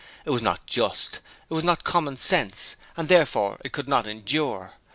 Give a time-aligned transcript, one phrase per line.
[0.25, 4.73] It was not just, it was not common sense, and therefore it could not endure.